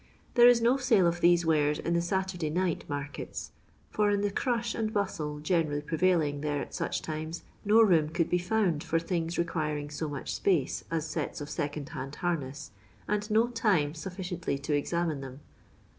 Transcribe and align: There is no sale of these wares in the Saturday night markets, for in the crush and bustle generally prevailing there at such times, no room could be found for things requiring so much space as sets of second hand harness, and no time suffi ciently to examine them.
There 0.33 0.47
is 0.47 0.63
no 0.63 0.77
sale 0.77 1.05
of 1.05 1.21
these 1.21 1.45
wares 1.45 1.77
in 1.77 1.93
the 1.93 2.01
Saturday 2.01 2.49
night 2.49 2.85
markets, 2.89 3.51
for 3.91 4.09
in 4.09 4.21
the 4.21 4.31
crush 4.31 4.73
and 4.73 4.91
bustle 4.91 5.39
generally 5.39 5.83
prevailing 5.83 6.41
there 6.41 6.59
at 6.59 6.73
such 6.73 7.03
times, 7.03 7.43
no 7.63 7.83
room 7.83 8.09
could 8.09 8.27
be 8.27 8.39
found 8.39 8.83
for 8.83 8.97
things 8.97 9.37
requiring 9.37 9.91
so 9.91 10.09
much 10.09 10.33
space 10.33 10.83
as 10.89 11.05
sets 11.07 11.39
of 11.39 11.51
second 11.51 11.89
hand 11.89 12.15
harness, 12.15 12.71
and 13.07 13.29
no 13.29 13.49
time 13.49 13.93
suffi 13.93 14.25
ciently 14.35 14.59
to 14.63 14.73
examine 14.75 15.21
them. 15.21 15.41